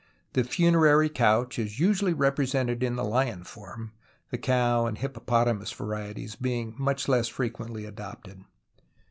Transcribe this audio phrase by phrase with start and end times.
[0.33, 3.91] The funerary couch is usually represented in the lion form,
[4.31, 8.43] the cow and hippopotamus varieties being much less frequently adopted.